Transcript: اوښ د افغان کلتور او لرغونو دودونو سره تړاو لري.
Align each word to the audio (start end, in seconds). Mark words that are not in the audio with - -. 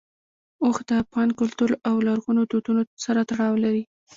اوښ 0.63 0.77
د 0.87 0.91
افغان 1.03 1.29
کلتور 1.39 1.69
او 1.87 1.95
لرغونو 2.07 2.41
دودونو 2.51 2.81
سره 3.03 3.19
تړاو 3.29 3.53
لري. 3.63 3.83